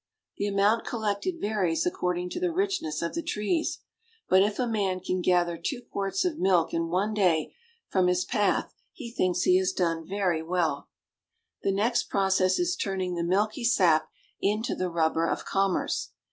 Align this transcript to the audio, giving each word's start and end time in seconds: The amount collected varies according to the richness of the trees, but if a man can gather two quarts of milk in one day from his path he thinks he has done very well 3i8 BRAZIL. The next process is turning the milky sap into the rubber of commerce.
The 0.37 0.47
amount 0.47 0.83
collected 0.83 1.39
varies 1.39 1.85
according 1.85 2.31
to 2.31 2.39
the 2.39 2.51
richness 2.51 3.03
of 3.03 3.13
the 3.13 3.21
trees, 3.21 3.81
but 4.27 4.41
if 4.41 4.57
a 4.57 4.65
man 4.65 4.99
can 4.99 5.21
gather 5.21 5.59
two 5.59 5.79
quarts 5.91 6.25
of 6.25 6.39
milk 6.39 6.73
in 6.73 6.87
one 6.87 7.13
day 7.13 7.53
from 7.87 8.07
his 8.07 8.25
path 8.25 8.73
he 8.91 9.11
thinks 9.11 9.43
he 9.43 9.59
has 9.59 9.71
done 9.71 10.07
very 10.07 10.41
well 10.41 10.75
3i8 10.77 10.77
BRAZIL. 10.77 10.87
The 11.61 11.75
next 11.79 12.03
process 12.09 12.57
is 12.57 12.75
turning 12.75 13.13
the 13.13 13.23
milky 13.23 13.63
sap 13.63 14.09
into 14.41 14.73
the 14.73 14.89
rubber 14.89 15.27
of 15.29 15.45
commerce. 15.45 16.09